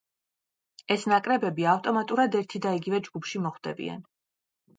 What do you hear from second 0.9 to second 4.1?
ეს ნაკრებები ავტომატურად ერთი და იგივე ჯგუფში მოხვდებიან.